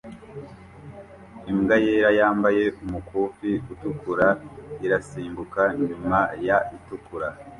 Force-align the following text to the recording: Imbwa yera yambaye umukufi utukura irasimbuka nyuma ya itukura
Imbwa 1.51 1.75
yera 1.85 2.09
yambaye 2.19 2.63
umukufi 2.83 3.51
utukura 3.73 4.27
irasimbuka 4.85 5.61
nyuma 5.85 6.19
ya 6.47 6.57
itukura 6.77 7.27